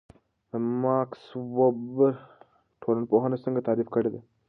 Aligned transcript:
ماکس 0.81 1.23
وِبر 1.55 2.13
ټولنپوهنه 2.81 3.37
څنګه 3.43 3.61
تعریف 3.67 3.87
کړې 3.95 4.09
ده؟ 4.13 4.19